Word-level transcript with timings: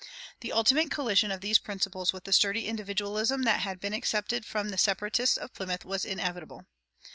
The 0.39 0.51
ultimate 0.51 0.89
collision 0.89 1.29
of 1.29 1.41
these 1.41 1.59
principles 1.59 2.11
with 2.11 2.23
the 2.23 2.33
sturdy 2.33 2.65
individualism 2.67 3.43
that 3.43 3.59
had 3.59 3.79
been 3.79 3.93
accepted 3.93 4.47
from 4.47 4.69
the 4.69 4.77
Separatists 4.79 5.37
of 5.37 5.53
Plymouth 5.53 5.85
was 5.85 6.05
inevitable. 6.05 6.65